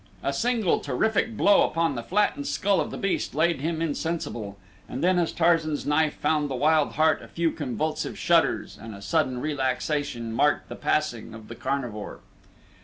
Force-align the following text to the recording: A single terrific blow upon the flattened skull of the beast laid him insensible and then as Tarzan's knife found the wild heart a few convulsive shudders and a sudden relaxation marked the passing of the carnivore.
A 0.23 0.33
single 0.33 0.79
terrific 0.79 1.37
blow 1.37 1.61
upon 1.61 1.93
the 1.93 2.01
flattened 2.01 2.47
skull 2.47 2.81
of 2.81 2.89
the 2.89 2.97
beast 2.97 3.35
laid 3.35 3.61
him 3.61 3.83
insensible 3.83 4.57
and 4.89 5.03
then 5.03 5.19
as 5.19 5.31
Tarzan's 5.31 5.85
knife 5.85 6.15
found 6.15 6.49
the 6.49 6.55
wild 6.55 6.93
heart 6.93 7.21
a 7.21 7.27
few 7.27 7.51
convulsive 7.51 8.17
shudders 8.17 8.79
and 8.81 8.95
a 8.95 9.01
sudden 9.03 9.39
relaxation 9.39 10.33
marked 10.33 10.69
the 10.69 10.75
passing 10.75 11.35
of 11.35 11.49
the 11.49 11.55
carnivore. 11.55 12.21